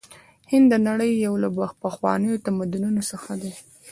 هند 0.51 0.67
د 0.71 0.75
نړۍ 0.87 1.11
یو 1.25 1.33
له 1.43 1.47
پخوانیو 1.83 2.41
تمدنونو 2.45 3.01
څخه 3.11 3.31
دی. 3.41 3.53